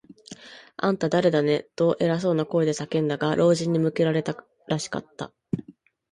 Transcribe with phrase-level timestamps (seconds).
[0.81, 4.35] 「あんた、だれだね？」と、偉そうな声が叫んだが、老人に向けられた
[4.67, 5.31] らしかった。